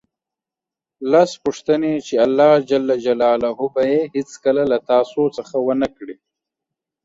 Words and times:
لس 1.11 1.31
پوښتنې 1.43 1.93
چې 2.07 2.15
الله 2.25 2.51
ج 2.69 2.71
به 3.73 3.81
یې 3.91 4.01
هېڅکله 4.15 4.63
له 4.71 4.77
تاسو 4.91 5.21
څخه 5.37 5.55
ونه 5.67 5.87
کړي 5.97 6.15